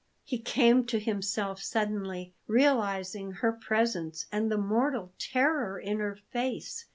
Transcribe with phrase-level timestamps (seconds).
[0.23, 6.87] He came to himself suddenly, realizing her presence and the mortal terror in her face.